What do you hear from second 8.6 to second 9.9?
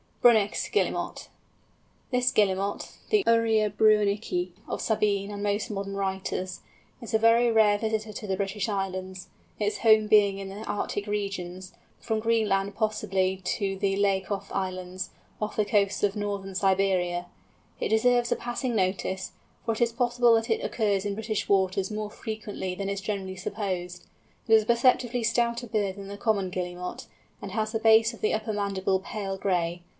Islands, its